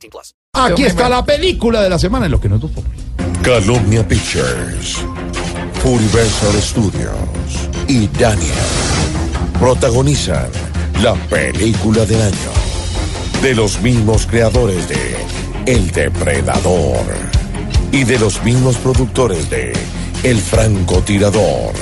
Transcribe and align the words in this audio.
18 0.00 0.10
plus. 0.10 0.34
Aquí 0.52 0.84
está 0.84 1.08
la 1.08 1.24
película 1.24 1.82
de 1.82 1.90
la 1.90 1.98
semana 1.98 2.26
en 2.26 2.32
lo 2.32 2.40
que 2.40 2.48
no 2.48 2.56
es 2.56 2.60
tu 2.60 2.70
pobre. 2.70 2.90
Calumnia 3.42 4.06
Pictures, 4.06 4.96
Universal 5.84 6.60
Studios 6.60 7.14
y 7.88 8.06
Daniel 8.08 8.50
protagonizan 9.58 10.48
la 11.02 11.14
película 11.14 12.04
del 12.04 12.20
año 12.20 12.52
de 13.42 13.54
los 13.54 13.80
mismos 13.80 14.26
creadores 14.26 14.88
de 14.88 15.16
El 15.66 15.90
Depredador 15.90 17.04
y 17.92 18.04
de 18.04 18.18
los 18.18 18.42
mismos 18.44 18.76
productores 18.76 19.48
de 19.48 19.72
El 20.22 20.38
Francotirador. 20.40 21.72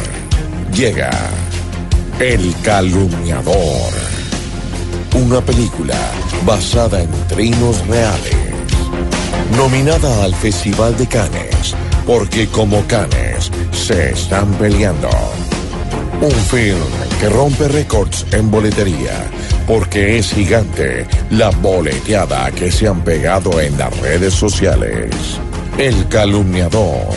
Llega 0.73 1.11
El 2.21 2.55
Calumniador, 2.63 3.93
una 5.19 5.41
película 5.41 5.97
basada 6.45 7.03
en 7.03 7.11
trinos 7.27 7.85
reales 7.87 8.37
nominada 9.57 10.25
al 10.25 10.35
Festival 10.35 10.97
de 10.97 11.07
Cannes, 11.07 11.75
porque 12.07 12.47
como 12.47 12.87
Cannes 12.87 13.51
se 13.73 14.13
están 14.13 14.53
peleando. 14.55 15.11
Un 16.21 16.31
film 16.31 16.79
que 17.19 17.29
rompe 17.29 17.67
récords 17.69 18.27
en 18.33 18.51
boletería, 18.51 19.27
porque 19.67 20.19
es 20.19 20.33
gigante 20.33 21.07
la 21.31 21.51
boleteada 21.51 22.51
que 22.53 22.71
se 22.71 22.87
han 22.87 23.03
pegado 23.03 23.61
en 23.61 23.77
las 23.79 23.97
redes 23.99 24.35
sociales. 24.35 25.11
El 25.79 26.07
calumniador 26.09 27.15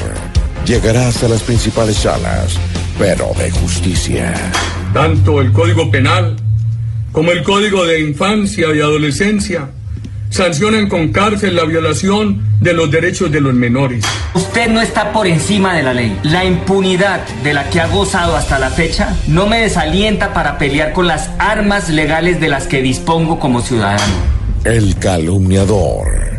llegará 0.66 1.08
hasta 1.08 1.28
las 1.28 1.44
principales 1.44 1.98
salas, 1.98 2.56
pero 2.98 3.32
de 3.38 3.52
justicia. 3.52 4.34
Tanto 4.94 5.42
el 5.42 5.52
Código 5.52 5.90
Penal 5.92 6.36
como 7.12 7.32
el 7.32 7.44
Código 7.44 7.86
de 7.86 8.00
Infancia 8.02 8.68
y 8.74 8.80
Adolescencia 8.80 9.70
sancionan 10.30 10.88
con 10.88 11.10
cárcel 11.10 11.56
la 11.56 11.66
violación 11.66 12.42
de 12.62 12.74
los 12.74 12.90
derechos 12.90 13.32
de 13.32 13.42
los 13.42 13.54
menores. 13.54 14.06
Usted 14.34 14.70
no 14.70 14.82
está 14.82 15.12
por 15.12 15.28
encima 15.28 15.76
de 15.76 15.84
la 15.84 15.94
ley. 15.94 16.18
La 16.24 16.46
impunidad 16.46 17.28
de 17.44 17.54
la 17.54 17.70
que 17.70 17.82
ha 17.82 17.88
gozado 17.88 18.36
hasta 18.36 18.58
la 18.58 18.70
fecha 18.70 19.16
no 19.28 19.46
me 19.46 19.62
desalienta 19.62 20.34
para 20.34 20.58
pelear 20.58 20.94
con 20.94 21.08
las 21.08 21.30
armas 21.38 21.90
legales 21.90 22.40
de 22.40 22.48
las 22.48 22.68
que 22.68 22.82
dispongo 22.82 23.40
como 23.40 23.62
ciudadano. 23.62 24.14
El 24.64 24.96
calumniador. 24.98 26.32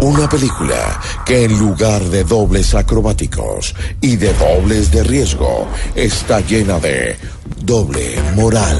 Una 0.00 0.26
película 0.28 0.98
que 1.26 1.44
en 1.44 1.58
lugar 1.58 2.02
de 2.04 2.24
dobles 2.24 2.74
acrobáticos 2.74 3.74
y 4.00 4.16
de 4.16 4.32
dobles 4.32 4.90
de 4.90 5.04
riesgo 5.04 5.68
está 5.94 6.40
llena 6.40 6.78
de 6.78 7.16
doble 7.62 8.16
moral. 8.34 8.78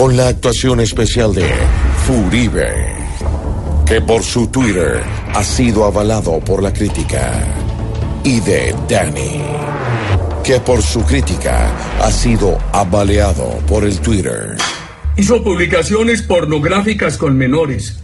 Con 0.00 0.16
la 0.16 0.28
actuación 0.28 0.80
especial 0.80 1.34
de 1.34 1.46
Furibe, 2.06 2.72
que 3.84 4.00
por 4.00 4.22
su 4.22 4.46
Twitter 4.46 5.02
ha 5.34 5.44
sido 5.44 5.84
avalado 5.84 6.40
por 6.40 6.62
la 6.62 6.72
crítica, 6.72 7.44
y 8.24 8.40
de 8.40 8.74
Danny, 8.88 9.42
que 10.42 10.58
por 10.60 10.80
su 10.80 11.04
crítica 11.04 11.70
ha 12.00 12.10
sido 12.10 12.56
abaleado 12.72 13.58
por 13.68 13.84
el 13.84 14.00
Twitter. 14.00 14.56
Hizo 15.18 15.44
publicaciones 15.44 16.22
pornográficas 16.22 17.18
con 17.18 17.36
menores, 17.36 18.02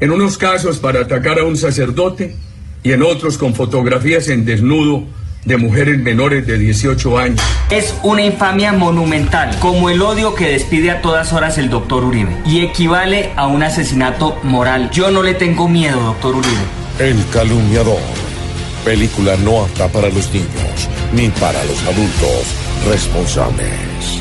en 0.00 0.10
unos 0.10 0.36
casos 0.36 0.76
para 0.76 1.00
atacar 1.00 1.38
a 1.38 1.44
un 1.44 1.56
sacerdote 1.56 2.36
y 2.82 2.92
en 2.92 3.02
otros 3.02 3.38
con 3.38 3.54
fotografías 3.54 4.28
en 4.28 4.44
desnudo 4.44 5.06
de 5.48 5.56
mujeres 5.56 5.98
menores 5.98 6.46
de 6.46 6.58
18 6.58 7.18
años. 7.18 7.40
Es 7.70 7.94
una 8.02 8.22
infamia 8.22 8.72
monumental, 8.72 9.58
como 9.58 9.88
el 9.88 10.02
odio 10.02 10.34
que 10.34 10.50
despide 10.50 10.90
a 10.90 11.00
todas 11.00 11.32
horas 11.32 11.56
el 11.56 11.70
doctor 11.70 12.04
Uribe, 12.04 12.36
y 12.44 12.60
equivale 12.60 13.32
a 13.34 13.46
un 13.46 13.62
asesinato 13.62 14.38
moral. 14.44 14.90
Yo 14.90 15.10
no 15.10 15.22
le 15.22 15.34
tengo 15.34 15.66
miedo, 15.66 15.98
doctor 16.00 16.36
Uribe. 16.36 16.54
El 16.98 17.24
calumniador. 17.32 17.98
Película 18.84 19.36
no 19.36 19.62
apta 19.62 19.88
para 19.88 20.08
los 20.08 20.32
niños 20.32 20.88
ni 21.12 21.28
para 21.30 21.64
los 21.64 21.82
adultos 21.84 22.54
responsables. 22.86 24.16